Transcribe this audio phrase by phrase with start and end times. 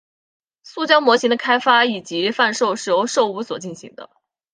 [0.63, 4.09] 塑胶模型的开发以及贩售是由寿屋所进行的。